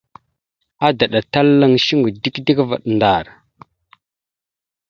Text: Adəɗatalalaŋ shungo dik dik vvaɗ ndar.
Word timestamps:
Adəɗatalalaŋ 0.87 1.73
shungo 1.85 2.07
dik 2.23 2.35
dik 2.45 2.59
vvaɗ 2.67 2.83
ndar. 2.93 3.25